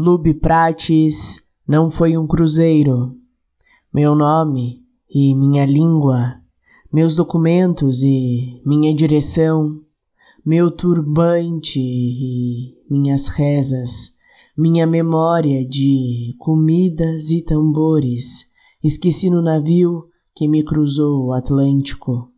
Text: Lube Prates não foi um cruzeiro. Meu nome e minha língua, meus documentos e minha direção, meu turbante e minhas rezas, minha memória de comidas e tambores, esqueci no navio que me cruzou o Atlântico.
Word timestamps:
Lube 0.00 0.32
Prates 0.32 1.42
não 1.66 1.90
foi 1.90 2.16
um 2.16 2.24
cruzeiro. 2.24 3.16
Meu 3.92 4.14
nome 4.14 4.84
e 5.12 5.34
minha 5.34 5.66
língua, 5.66 6.40
meus 6.92 7.16
documentos 7.16 8.04
e 8.04 8.62
minha 8.64 8.94
direção, 8.94 9.80
meu 10.46 10.70
turbante 10.70 11.80
e 11.80 12.76
minhas 12.88 13.26
rezas, 13.26 14.14
minha 14.56 14.86
memória 14.86 15.66
de 15.66 16.32
comidas 16.38 17.32
e 17.32 17.42
tambores, 17.42 18.48
esqueci 18.84 19.28
no 19.28 19.42
navio 19.42 20.04
que 20.32 20.46
me 20.46 20.64
cruzou 20.64 21.24
o 21.24 21.32
Atlântico. 21.32 22.30